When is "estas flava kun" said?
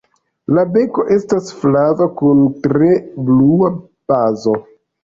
1.17-2.43